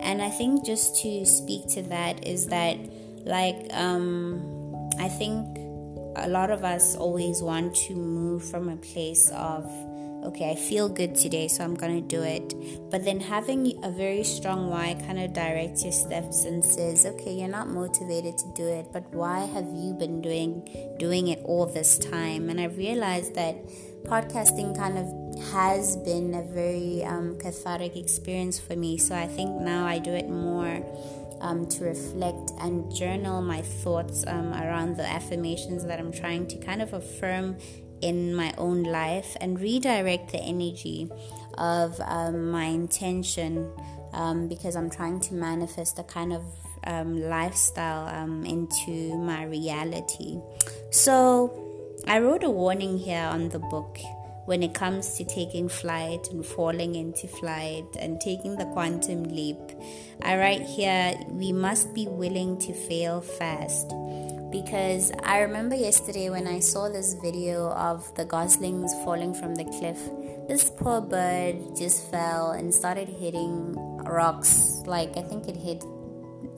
And 0.00 0.22
I 0.22 0.30
think 0.30 0.64
just 0.64 1.02
to 1.02 1.26
speak 1.26 1.66
to 1.70 1.82
that 1.82 2.24
is 2.24 2.46
that, 2.46 2.76
like, 3.26 3.66
um, 3.72 4.88
I 4.98 5.08
think 5.08 5.58
a 6.16 6.28
lot 6.28 6.50
of 6.50 6.64
us 6.64 6.96
always 6.96 7.42
want 7.42 7.74
to 7.74 7.94
move 7.94 8.48
from 8.48 8.70
a 8.70 8.76
place 8.76 9.30
of 9.30 9.70
okay, 10.24 10.50
I 10.50 10.56
feel 10.56 10.88
good 10.88 11.14
today, 11.14 11.46
so 11.46 11.62
I'm 11.62 11.74
gonna 11.74 12.00
do 12.00 12.22
it. 12.22 12.54
But 12.90 13.04
then 13.04 13.20
having 13.20 13.78
a 13.84 13.90
very 13.90 14.24
strong 14.24 14.68
why 14.68 14.94
kind 15.06 15.20
of 15.20 15.32
directs 15.32 15.84
your 15.84 15.92
steps 15.92 16.44
and 16.44 16.64
says, 16.64 17.06
okay, 17.06 17.32
you're 17.32 17.48
not 17.48 17.68
motivated 17.68 18.36
to 18.38 18.52
do 18.54 18.66
it, 18.66 18.86
but 18.92 19.04
why 19.14 19.44
have 19.46 19.66
you 19.72 19.94
been 19.94 20.20
doing 20.20 20.96
doing 20.98 21.28
it 21.28 21.40
all 21.44 21.66
this 21.66 21.98
time? 21.98 22.50
And 22.50 22.60
I 22.60 22.64
realized 22.64 23.34
that 23.36 23.54
podcasting 24.04 24.76
kind 24.76 24.98
of 24.98 25.06
has 25.52 25.96
been 25.98 26.34
a 26.34 26.42
very 26.42 27.04
um, 27.04 27.38
cathartic 27.38 27.96
experience 27.96 28.58
for 28.58 28.74
me. 28.74 28.98
So 28.98 29.14
I 29.14 29.26
think 29.26 29.60
now 29.60 29.86
I 29.86 29.98
do 29.98 30.12
it 30.12 30.28
more. 30.28 30.82
Um, 31.40 31.66
to 31.68 31.84
reflect 31.84 32.52
and 32.60 32.92
journal 32.94 33.42
my 33.42 33.60
thoughts 33.60 34.24
um, 34.26 34.54
around 34.54 34.96
the 34.96 35.06
affirmations 35.06 35.84
that 35.84 35.98
I'm 35.98 36.10
trying 36.10 36.46
to 36.48 36.56
kind 36.56 36.80
of 36.80 36.94
affirm 36.94 37.58
in 38.00 38.34
my 38.34 38.54
own 38.58 38.82
life 38.84 39.36
and 39.40 39.60
redirect 39.60 40.32
the 40.32 40.38
energy 40.38 41.10
of 41.58 42.00
um, 42.00 42.50
my 42.50 42.64
intention 42.64 43.70
um, 44.12 44.48
because 44.48 44.76
I'm 44.76 44.90
trying 44.90 45.20
to 45.20 45.34
manifest 45.34 45.98
a 45.98 46.02
kind 46.02 46.32
of 46.32 46.42
um, 46.84 47.20
lifestyle 47.20 48.08
um, 48.14 48.44
into 48.44 49.16
my 49.18 49.44
reality. 49.44 50.38
So, 50.90 51.62
I 52.06 52.20
wrote 52.20 52.44
a 52.44 52.50
warning 52.50 52.98
here 52.98 53.24
on 53.24 53.48
the 53.48 53.58
book 53.58 53.98
when 54.46 54.62
it 54.62 54.74
comes 54.74 55.16
to 55.16 55.24
taking 55.24 55.68
flight 55.68 56.28
and 56.30 56.44
falling 56.44 56.94
into 56.94 57.28
flight 57.28 57.84
and 57.98 58.20
taking 58.20 58.56
the 58.56 58.64
quantum 58.66 59.24
leap. 59.24 59.58
I 60.22 60.38
write 60.38 60.62
here 60.62 61.14
we 61.28 61.52
must 61.52 61.92
be 61.94 62.06
willing 62.06 62.58
to 62.58 62.72
fail 62.72 63.20
fast 63.20 63.92
because 64.50 65.12
I 65.22 65.40
remember 65.40 65.74
yesterday 65.74 66.30
when 66.30 66.46
I 66.46 66.60
saw 66.60 66.88
this 66.88 67.14
video 67.22 67.70
of 67.70 68.14
the 68.14 68.24
goslings 68.24 68.94
falling 69.04 69.34
from 69.34 69.54
the 69.54 69.64
cliff. 69.64 69.98
This 70.48 70.70
poor 70.70 71.00
bird 71.00 71.76
just 71.76 72.10
fell 72.10 72.52
and 72.52 72.72
started 72.72 73.08
hitting 73.08 73.74
rocks. 74.06 74.82
Like 74.86 75.16
I 75.16 75.22
think 75.22 75.48
it 75.48 75.56
hit 75.56 75.84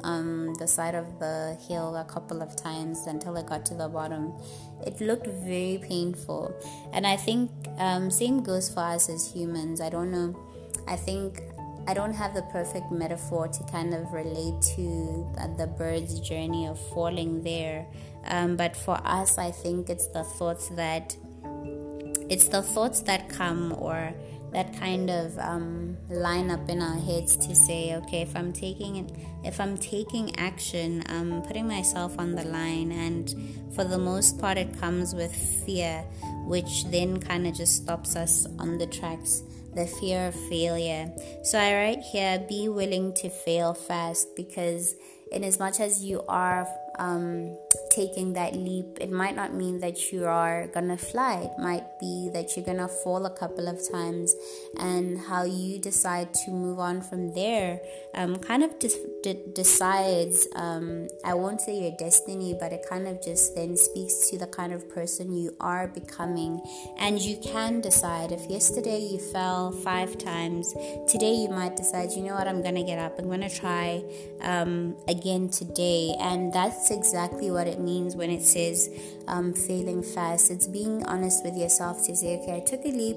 um, 0.04 0.54
the 0.54 0.66
side 0.66 0.94
of 0.94 1.18
the 1.18 1.58
hill 1.68 1.96
a 1.96 2.04
couple 2.04 2.42
of 2.42 2.56
times 2.56 3.06
until 3.06 3.36
it 3.36 3.46
got 3.46 3.64
to 3.66 3.74
the 3.74 3.88
bottom. 3.88 4.32
It 4.86 5.00
looked 5.00 5.26
very 5.26 5.80
painful, 5.82 6.54
and 6.92 7.06
I 7.06 7.16
think 7.16 7.50
um, 7.78 8.10
same 8.10 8.42
goes 8.42 8.68
for 8.68 8.80
us 8.80 9.08
as 9.08 9.32
humans. 9.32 9.80
I 9.80 9.90
don't 9.90 10.10
know. 10.10 10.38
I 10.86 10.96
think 10.96 11.42
I 11.88 11.94
don't 11.94 12.12
have 12.12 12.34
the 12.34 12.42
perfect 12.42 12.92
metaphor 12.92 13.48
to 13.48 13.64
kind 13.64 13.94
of 13.94 14.12
relate 14.12 14.60
to 14.76 15.26
the 15.56 15.66
bird's 15.66 16.20
journey 16.20 16.66
of 16.66 16.78
falling 16.90 17.42
there. 17.42 17.86
Um, 18.24 18.56
but 18.56 18.76
for 18.76 19.00
us, 19.04 19.38
I 19.38 19.50
think 19.50 19.88
it's 19.88 20.06
the 20.08 20.22
thoughts 20.22 20.68
that 20.70 21.16
it's 22.28 22.48
the 22.48 22.60
thoughts 22.60 23.00
that 23.02 23.30
come 23.30 23.74
or 23.78 24.12
that 24.52 24.78
kind 24.78 25.10
of 25.10 25.38
um, 25.38 25.96
line 26.08 26.50
up 26.50 26.68
in 26.68 26.80
our 26.80 26.98
heads 26.98 27.36
to 27.36 27.54
say, 27.54 27.94
okay, 27.96 28.22
if 28.22 28.34
I'm 28.36 28.52
taking 28.52 29.10
if 29.44 29.60
I'm 29.60 29.76
taking 29.78 30.36
action, 30.38 31.02
I'm 31.06 31.42
putting 31.42 31.68
myself 31.68 32.18
on 32.18 32.34
the 32.34 32.44
line, 32.44 32.92
and 32.92 33.34
for 33.74 33.84
the 33.84 33.98
most 33.98 34.38
part, 34.40 34.58
it 34.58 34.78
comes 34.80 35.14
with 35.14 35.34
fear, 35.64 36.04
which 36.46 36.84
then 36.86 37.20
kind 37.20 37.46
of 37.46 37.54
just 37.54 37.76
stops 37.82 38.16
us 38.16 38.46
on 38.58 38.78
the 38.78 38.86
tracks 38.86 39.42
the 39.74 39.86
fear 39.86 40.28
of 40.28 40.34
failure. 40.48 41.12
So 41.44 41.58
I 41.58 41.74
write 41.74 42.00
here 42.00 42.44
be 42.48 42.68
willing 42.68 43.14
to 43.14 43.30
fail 43.30 43.74
fast 43.74 44.34
because, 44.34 44.94
in 45.30 45.44
as 45.44 45.58
much 45.58 45.78
as 45.78 46.02
you 46.02 46.22
are 46.28 46.66
um, 46.98 47.56
taking 47.90 48.32
that 48.34 48.54
leap, 48.54 48.98
it 49.00 49.10
might 49.10 49.36
not 49.36 49.54
mean 49.54 49.80
that 49.80 50.12
you 50.12 50.26
are 50.26 50.68
gonna 50.68 50.96
fly. 50.96 51.50
It 51.50 51.62
might 51.62 51.98
be 52.00 52.30
that 52.32 52.56
you're 52.56 52.66
gonna 52.66 52.88
fall 52.88 53.26
a 53.26 53.30
couple 53.30 53.68
of 53.68 53.80
times, 53.90 54.34
and 54.78 55.18
how 55.18 55.44
you 55.44 55.78
decide 55.78 56.34
to 56.44 56.50
move 56.50 56.78
on 56.78 57.00
from 57.02 57.34
there 57.34 57.80
um, 58.14 58.36
kind 58.38 58.64
of 58.64 58.78
de- 58.78 59.22
de- 59.22 59.52
decides. 59.52 60.46
Um, 60.54 61.08
I 61.24 61.34
won't 61.34 61.60
say 61.60 61.82
your 61.82 61.96
destiny, 61.98 62.56
but 62.58 62.72
it 62.72 62.84
kind 62.88 63.06
of 63.06 63.22
just 63.22 63.54
then 63.54 63.76
speaks 63.76 64.28
to 64.30 64.38
the 64.38 64.46
kind 64.46 64.72
of 64.72 64.88
person 64.88 65.32
you 65.32 65.54
are 65.60 65.88
becoming, 65.88 66.60
and 66.98 67.20
you 67.20 67.36
can 67.38 67.80
decide. 67.80 68.32
If 68.32 68.48
yesterday 68.50 68.98
you 68.98 69.18
fell 69.18 69.72
five 69.72 70.18
times, 70.18 70.72
today 71.06 71.34
you 71.34 71.48
might 71.48 71.76
decide, 71.76 72.12
you 72.12 72.22
know 72.22 72.34
what, 72.34 72.48
I'm 72.48 72.62
gonna 72.62 72.84
get 72.84 72.98
up. 72.98 73.18
I'm 73.18 73.28
gonna 73.28 73.50
try 73.50 74.02
um, 74.40 74.96
again 75.06 75.48
today, 75.48 76.14
and 76.20 76.52
that's 76.52 76.87
that's 76.88 76.98
exactly 76.98 77.50
what 77.50 77.66
it 77.66 77.80
means 77.80 78.16
when 78.16 78.30
it 78.30 78.42
says 78.42 78.88
um, 79.26 79.52
failing 79.52 80.02
fast. 80.02 80.50
It's 80.50 80.66
being 80.66 81.04
honest 81.04 81.44
with 81.44 81.56
yourself 81.56 82.06
to 82.06 82.16
say, 82.16 82.38
okay, 82.38 82.56
I 82.56 82.60
took 82.60 82.84
a 82.84 82.88
leap, 82.88 83.16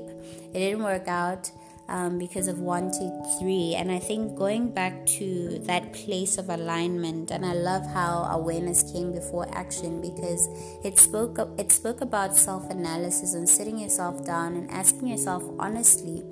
it 0.53 0.59
didn't 0.59 0.83
work 0.83 1.07
out. 1.07 1.51
Um, 1.89 2.17
because 2.19 2.47
of 2.47 2.59
one, 2.59 2.89
two, 2.89 3.11
three. 3.37 3.75
And 3.75 3.91
I 3.91 3.99
think 3.99 4.37
going 4.37 4.71
back 4.71 5.05
to 5.17 5.59
that 5.65 5.91
place 5.91 6.37
of 6.37 6.47
alignment, 6.49 7.31
and 7.31 7.45
I 7.45 7.51
love 7.51 7.85
how 7.85 8.29
awareness 8.31 8.93
came 8.93 9.11
before 9.11 9.45
action 9.53 9.99
because 9.99 10.47
it 10.85 10.97
spoke 10.97 11.37
it 11.57 11.69
spoke 11.69 11.99
about 11.99 12.37
self 12.37 12.69
analysis 12.69 13.33
and 13.33 13.49
sitting 13.49 13.77
yourself 13.77 14.25
down 14.25 14.55
and 14.55 14.71
asking 14.71 15.09
yourself 15.09 15.43
honestly 15.59 16.23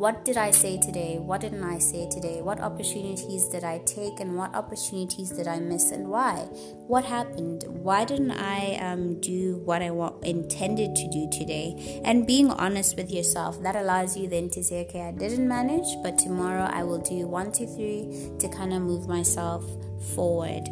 what 0.00 0.24
did 0.24 0.38
I 0.38 0.50
say 0.50 0.78
today? 0.78 1.18
What 1.18 1.42
didn't 1.42 1.62
I 1.62 1.76
say 1.76 2.08
today? 2.08 2.40
What 2.40 2.58
opportunities 2.58 3.48
did 3.48 3.64
I 3.64 3.80
take 3.84 4.18
and 4.18 4.34
what 4.34 4.54
opportunities 4.54 5.28
did 5.28 5.46
I 5.46 5.60
miss 5.60 5.90
and 5.90 6.08
why? 6.08 6.48
What 6.86 7.04
happened? 7.04 7.64
Why 7.68 8.06
didn't 8.06 8.30
I 8.30 8.76
um, 8.76 9.20
do 9.20 9.58
what 9.66 9.82
I 9.82 9.90
intended 10.22 10.96
to 10.96 11.08
do 11.10 11.28
today? 11.30 12.00
And 12.02 12.26
being 12.26 12.50
honest 12.50 12.96
with 12.96 13.10
yourself, 13.10 13.62
that 13.62 13.76
allows 13.76 14.16
you 14.16 14.26
then 14.26 14.48
to 14.50 14.64
say, 14.64 14.86
okay, 14.86 15.02
I 15.02 15.12
didn't 15.12 15.46
manage, 15.46 16.02
but 16.02 16.16
tomorrow 16.16 16.64
I 16.72 16.82
will 16.82 17.02
do 17.02 17.28
one, 17.28 17.52
two, 17.52 17.66
three 17.66 18.30
to 18.38 18.48
kind 18.48 18.72
of 18.72 18.80
move 18.80 19.06
myself 19.06 19.66
forward. 20.14 20.66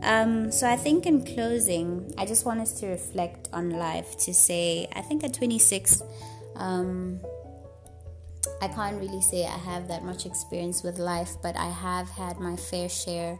Um, 0.00 0.50
so 0.50 0.66
I 0.66 0.78
think 0.78 1.04
in 1.04 1.26
closing, 1.26 2.10
I 2.16 2.24
just 2.24 2.46
want 2.46 2.60
us 2.62 2.72
to 2.80 2.86
reflect 2.86 3.50
on 3.52 3.68
life 3.68 4.16
to 4.20 4.32
say, 4.32 4.88
I 4.96 5.02
think 5.02 5.24
at 5.24 5.34
26, 5.34 6.02
um, 6.56 7.20
I 8.60 8.68
can't 8.68 9.00
really 9.00 9.20
say 9.20 9.44
I 9.44 9.58
have 9.58 9.88
that 9.88 10.04
much 10.04 10.26
experience 10.26 10.82
with 10.82 10.98
life, 10.98 11.36
but 11.42 11.56
I 11.56 11.70
have 11.70 12.08
had 12.08 12.38
my 12.38 12.56
fair 12.56 12.88
share 12.88 13.38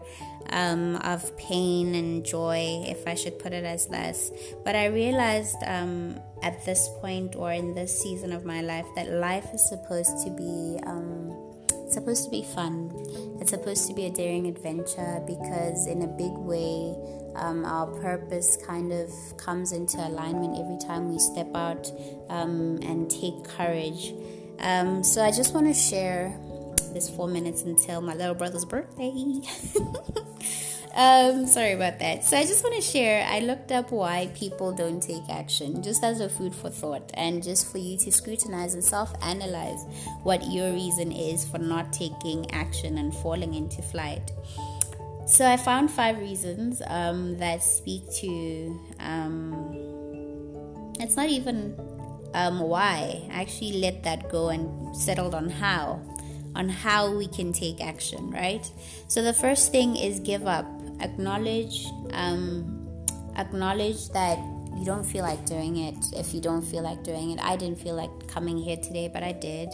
um, 0.51 0.97
of 0.97 1.37
pain 1.37 1.95
and 1.95 2.25
joy, 2.25 2.85
if 2.87 3.07
I 3.07 3.15
should 3.15 3.39
put 3.39 3.53
it 3.53 3.65
as 3.65 3.89
less. 3.89 4.31
But 4.65 4.77
I 4.77 4.87
realized 4.87 5.57
um, 5.67 6.21
at 6.43 6.65
this 6.65 6.89
point 7.01 7.35
or 7.37 7.53
in 7.53 7.75
this 7.75 8.01
season 8.01 8.33
of 8.33 8.45
my 8.45 8.63
life 8.63 8.87
that 8.97 9.11
life 9.11 9.47
is 9.55 9.69
supposed 9.69 10.25
to 10.25 10.31
be. 10.31 10.79
Um, 10.87 11.39
supposed 11.93 12.25
to 12.25 12.31
be 12.31 12.43
fun. 12.43 12.91
It's 13.39 13.51
supposed 13.51 13.87
to 13.89 13.93
be 13.93 14.07
a 14.07 14.11
daring 14.11 14.47
adventure 14.47 15.23
because, 15.27 15.87
in 15.87 16.01
a 16.01 16.07
big 16.07 16.33
way, 16.33 16.97
um, 17.37 17.67
our 17.67 17.87
purpose 18.01 18.57
kind 18.67 18.93
of 18.93 19.11
comes 19.37 19.73
into 19.73 19.99
alignment 19.99 20.59
every 20.59 20.79
time 20.79 21.13
we 21.13 21.19
step 21.19 21.55
out 21.55 21.91
um, 22.31 22.79
and 22.83 23.11
take 23.11 23.45
courage. 23.45 24.15
Um, 24.59 25.03
so, 25.03 25.23
I 25.23 25.31
just 25.31 25.55
want 25.55 25.67
to 25.67 25.75
share 25.75 26.37
this 26.93 27.09
four 27.09 27.29
minutes 27.29 27.63
until 27.63 28.01
my 28.01 28.15
little 28.15 28.35
brother's 28.35 28.65
birthday. 28.65 29.13
Um, 30.95 31.47
sorry 31.47 31.73
about 31.73 31.99
that. 32.01 32.25
So 32.25 32.37
I 32.37 32.45
just 32.45 32.63
want 32.63 32.77
to 32.77 32.83
share. 32.83 33.27
I 33.27 33.41
looked 33.41 33.73
up 33.73 33.91
why 33.91 34.31
people 34.35 34.73
don't 34.73 35.03
take 35.03 35.23
action, 35.31 35.83
just 35.83 36.05
as 36.05 36.21
a 36.21 36.29
food 36.29 36.55
for 36.55 36.69
thought, 36.69 37.11
and 37.15 37.43
just 37.43 37.71
for 37.73 37.79
you 37.79 37.97
to 37.99 38.13
scrutinize 38.13 38.75
and 38.75 38.85
self-analyze 38.85 39.85
what 40.23 40.51
your 40.51 40.71
reason 40.73 41.11
is 41.11 41.47
for 41.47 41.59
not 41.59 41.93
taking 41.93 42.51
action 42.51 42.99
and 42.99 43.15
falling 43.15 43.55
into 43.55 43.81
flight. 43.81 44.33
So 45.27 45.47
I 45.47 45.57
found 45.57 45.91
five 45.91 46.19
reasons 46.19 46.83
um, 46.87 47.39
that 47.39 47.63
speak 47.63 48.03
to. 48.17 48.81
Um, 49.01 49.73
it's 51.01 51.17
not 51.17 51.31
even 51.31 51.75
um, 52.35 52.61
why. 52.61 53.29
I 53.31 53.43
actually 53.43 53.81
let 53.81 54.03
that 54.05 54.31
go 54.31 54.49
and 54.49 54.97
settled 54.97 55.35
on 55.35 55.49
how 55.51 56.01
on 56.55 56.69
how 56.69 57.11
we 57.11 57.27
can 57.27 57.51
take 57.53 57.81
action, 57.81 58.31
right? 58.31 58.71
So 59.09 59.23
the 59.23 59.33
first 59.33 59.73
thing 59.73 59.97
is 59.97 60.21
give 60.21 60.47
up 60.47 60.67
acknowledge 61.03 61.87
um, 62.13 62.87
acknowledge 63.37 64.09
that 64.11 64.39
you 64.77 64.85
don't 64.85 65.05
feel 65.05 65.23
like 65.23 65.45
doing 65.45 65.77
it 65.77 65.95
if 66.17 66.33
you 66.33 66.41
don't 66.41 66.63
feel 66.63 66.83
like 66.83 67.03
doing 67.05 67.31
it 67.31 67.39
i 67.43 67.57
didn't 67.57 67.79
feel 67.79 67.95
like 67.95 68.11
coming 68.27 68.57
here 68.57 68.77
today 68.77 69.09
but 69.13 69.23
i 69.23 69.33
did 69.33 69.69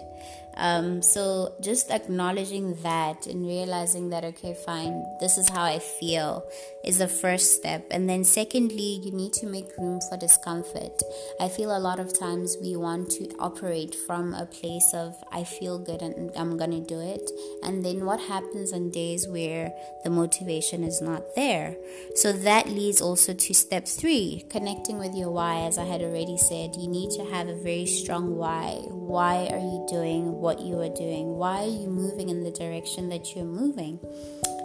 um, 0.58 1.02
so 1.02 1.54
just 1.60 1.90
acknowledging 1.90 2.74
that 2.82 3.26
and 3.28 3.46
realizing 3.46 4.10
that, 4.10 4.24
okay, 4.24 4.54
fine, 4.66 5.04
this 5.20 5.38
is 5.38 5.48
how 5.48 5.62
I 5.62 5.78
feel 5.78 6.44
is 6.84 6.98
the 6.98 7.06
first 7.06 7.54
step. 7.54 7.86
And 7.90 8.08
then, 8.08 8.24
secondly, 8.24 9.00
you 9.04 9.12
need 9.12 9.32
to 9.34 9.46
make 9.46 9.76
room 9.78 10.00
for 10.08 10.16
discomfort. 10.16 11.00
I 11.40 11.48
feel 11.48 11.76
a 11.76 11.78
lot 11.78 12.00
of 12.00 12.18
times 12.18 12.56
we 12.60 12.74
want 12.76 13.10
to 13.10 13.28
operate 13.38 13.94
from 13.94 14.34
a 14.34 14.46
place 14.46 14.90
of, 14.94 15.14
I 15.30 15.44
feel 15.44 15.78
good 15.78 16.02
and 16.02 16.30
I'm 16.36 16.56
going 16.56 16.72
to 16.72 16.80
do 16.80 17.00
it. 17.00 17.30
And 17.62 17.84
then, 17.84 18.04
what 18.04 18.20
happens 18.20 18.72
on 18.72 18.90
days 18.90 19.28
where 19.28 19.72
the 20.02 20.10
motivation 20.10 20.82
is 20.82 21.00
not 21.00 21.36
there? 21.36 21.76
So, 22.16 22.32
that 22.32 22.68
leads 22.68 23.00
also 23.00 23.32
to 23.32 23.54
step 23.54 23.86
three 23.86 24.44
connecting 24.50 24.98
with 24.98 25.14
your 25.14 25.30
why. 25.30 25.66
As 25.68 25.78
I 25.78 25.84
had 25.84 26.02
already 26.02 26.38
said, 26.38 26.74
you 26.76 26.88
need 26.88 27.10
to 27.12 27.24
have 27.26 27.46
a 27.48 27.54
very 27.54 27.86
strong 27.86 28.36
why. 28.36 28.80
Why 28.88 29.46
are 29.52 29.58
you 29.58 29.86
doing 29.88 30.40
what 30.40 30.47
what 30.48 30.60
you 30.60 30.80
are 30.80 30.88
doing. 30.88 31.36
Why 31.36 31.64
are 31.64 31.68
you 31.68 31.88
moving 31.90 32.30
in 32.30 32.42
the 32.42 32.50
direction 32.50 33.10
that 33.10 33.36
you're 33.36 33.44
moving? 33.44 34.00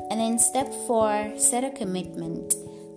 And 0.10 0.18
then 0.18 0.40
step 0.40 0.72
four, 0.88 1.34
set 1.36 1.66
a 1.66 1.72
commitment. 1.72 2.54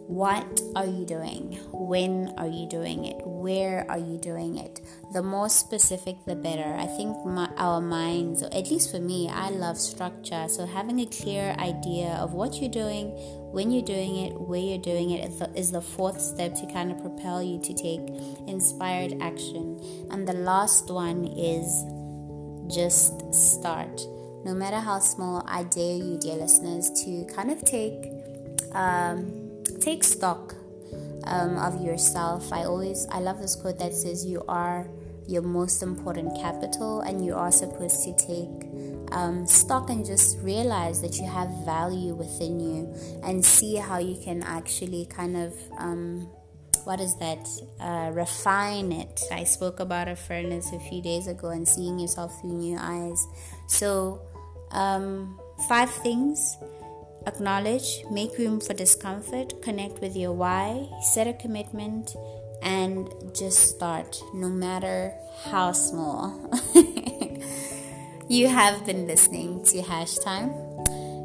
What 0.07 0.61
are 0.77 0.87
you 0.87 1.05
doing? 1.05 1.59
When 1.73 2.33
are 2.39 2.47
you 2.47 2.69
doing 2.69 3.07
it? 3.07 3.17
Where 3.27 3.85
are 3.91 3.99
you 3.99 4.19
doing 4.19 4.59
it? 4.59 4.83
The 5.13 5.21
more 5.21 5.49
specific, 5.49 6.15
the 6.27 6.37
better. 6.37 6.77
I 6.79 6.87
think 6.87 7.27
my, 7.27 7.51
our 7.57 7.81
minds, 7.81 8.45
or 8.45 8.55
at 8.55 8.71
least 8.71 8.93
for 8.93 9.01
me, 9.01 9.29
I 9.29 9.51
love 9.51 9.79
structure. 9.79 10.47
So 10.47 10.65
having 10.65 11.01
a 11.01 11.07
clear 11.07 11.57
idea 11.59 12.11
of 12.23 12.35
what 12.35 12.61
you're 12.61 12.71
doing, 12.71 13.09
when 13.51 13.73
you're 13.73 13.91
doing 13.97 14.15
it, 14.15 14.41
where 14.41 14.61
you're 14.61 14.87
doing 14.93 15.11
it 15.11 15.29
is 15.57 15.71
the, 15.71 15.81
the 15.81 15.85
fourth 15.85 16.21
step 16.21 16.55
to 16.55 16.73
kind 16.73 16.93
of 16.93 17.01
propel 17.01 17.43
you 17.43 17.59
to 17.63 17.75
take 17.75 18.07
inspired 18.47 19.21
action. 19.21 19.81
And 20.13 20.29
the 20.29 20.35
last 20.35 20.89
one 20.89 21.27
is 21.27 21.83
just 22.69 23.35
start. 23.35 24.01
No 24.45 24.55
matter 24.55 24.77
how 24.77 25.01
small, 25.01 25.43
I 25.47 25.65
dare 25.65 25.97
you, 25.97 26.19
dear 26.19 26.37
listeners, 26.37 26.91
to 27.05 27.25
kind 27.35 27.51
of 27.51 27.65
take 27.65 28.13
um, 28.73 29.63
take 29.81 30.05
stock 30.05 30.55
um, 31.25 31.57
of 31.59 31.85
yourself. 31.85 32.53
I 32.53 32.65
always 32.65 33.07
I 33.11 33.19
love 33.21 33.41
this 33.41 33.57
quote 33.57 33.79
that 33.79 33.95
says 33.95 34.25
you 34.25 34.45
are 34.47 34.87
your 35.27 35.43
most 35.43 35.83
important 35.83 36.37
capital, 36.41 37.01
and 37.01 37.25
you 37.25 37.35
are 37.35 37.51
supposed 37.51 38.05
to 38.05 38.15
take 38.15 39.11
um, 39.11 39.45
stock 39.47 39.91
and 39.91 40.07
just 40.07 40.39
realize 40.39 41.01
that 41.03 41.19
you 41.19 41.27
have 41.27 41.49
value 41.65 42.15
within 42.15 42.61
you, 42.61 42.95
and 43.25 43.45
see 43.45 43.75
how 43.75 43.99
you 43.99 44.17
can 44.23 44.45
actually 44.45 45.07
kind 45.07 45.37
of 45.37 45.55
um, 45.79 46.29
what 46.87 47.01
is 47.01 47.17
that? 47.17 47.49
Uh, 47.81 48.13
refine 48.13 48.93
it. 48.93 49.21
I 49.33 49.43
spoke 49.43 49.81
about 49.81 50.07
a 50.07 50.15
furnace 50.15 50.73
a 50.73 50.79
few 50.79 51.03
days 51.03 51.27
ago 51.27 51.49
and 51.49 51.67
seeing 51.67 51.99
yourself 51.99 52.41
through 52.41 52.53
new 52.53 52.79
eyes. 52.81 53.27
So, 53.67 54.23
um, 54.71 55.37
five 55.69 55.91
things 55.91 56.57
acknowledge, 57.27 58.05
make 58.09 58.39
room 58.39 58.61
for 58.61 58.73
discomfort, 58.73 59.61
connect 59.63 60.01
with 60.01 60.17
your 60.17 60.33
why, 60.33 60.89
set 61.13 61.27
a 61.27 61.33
commitment, 61.33 62.15
and 62.63 63.09
just 63.35 63.69
start, 63.69 64.17
no 64.33 64.49
matter 64.49 65.13
how 65.51 65.73
small. 65.73 66.57
you 68.29 68.47
have 68.47 68.87
been 68.87 69.09
listening 69.09 69.65
to 69.65 69.83
Hash 69.83 70.15
Time. 70.19 70.53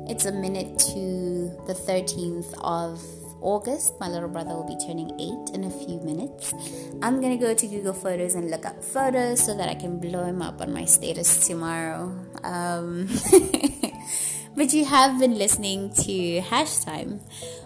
It's 0.09 0.25
a 0.25 0.31
minute 0.31 0.79
to 0.93 1.55
the 1.67 1.75
13th 1.75 2.51
of 2.57 2.99
August. 3.41 3.99
My 3.99 4.07
little 4.07 4.29
brother 4.29 4.51
will 4.51 4.67
be 4.67 4.77
turning 4.85 5.11
eight 5.19 5.55
in 5.55 5.63
a 5.65 5.69
few 5.69 5.99
minutes. 6.01 6.53
I'm 7.01 7.21
gonna 7.21 7.37
go 7.37 7.53
to 7.53 7.67
Google 7.67 7.93
Photos 7.93 8.35
and 8.35 8.49
look 8.49 8.65
up 8.65 8.83
photos 8.83 9.43
so 9.43 9.55
that 9.57 9.69
I 9.69 9.75
can 9.75 9.99
blow 9.99 10.23
him 10.23 10.41
up 10.41 10.61
on 10.61 10.71
my 10.73 10.85
status 10.85 11.47
tomorrow. 11.47 12.13
Um, 12.43 13.09
but 14.55 14.73
you 14.73 14.85
have 14.85 15.19
been 15.19 15.37
listening 15.37 15.93
to 15.93 16.41
Hash 16.41 16.79
Time 16.79 17.21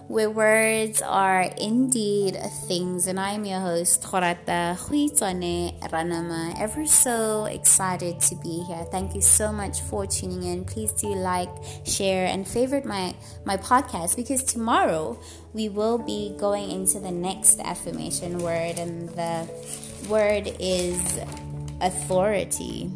where 0.08 0.30
words 0.30 1.02
are 1.02 1.42
indeed 1.60 2.38
things. 2.68 3.08
And 3.08 3.20
I'm 3.20 3.44
your 3.44 3.60
host, 3.60 4.04
Khorata 4.04 4.78
Huitone 4.78 5.80
Ranama. 5.90 6.60
Ever 6.60 6.86
so 6.86 7.46
excited 7.46 8.20
to 8.22 8.36
be 8.36 8.64
here. 8.68 8.86
Thank 8.92 9.16
you 9.16 9.22
so 9.22 9.52
much 9.52 9.82
for 9.82 10.06
tuning 10.06 10.44
in. 10.44 10.64
Please 10.64 10.92
do 10.92 11.08
like, 11.16 11.50
share, 11.86 12.28
and 12.28 12.48
favorite 12.48 12.86
my, 12.86 13.16
my 13.46 13.58
podcast 13.58 14.16
because 14.16 14.44
tomorrow 14.44 15.20
we 15.54 15.70
will 15.70 15.98
be 15.98 16.36
going 16.38 16.70
into 16.70 17.00
the 17.00 17.12
next 17.12 17.60
affirmation 17.60 18.40
word, 18.40 18.78
and 18.78 19.10
the 19.10 19.50
word 20.08 20.54
is 20.60 21.20
authority. 21.82 22.92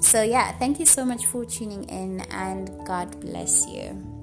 So, 0.00 0.22
yeah, 0.22 0.52
thank 0.52 0.78
you 0.78 0.86
so 0.86 1.04
much 1.04 1.26
for 1.26 1.44
tuning 1.44 1.84
in, 1.84 2.20
and 2.30 2.70
God 2.86 3.20
bless 3.20 3.66
you. 3.66 4.17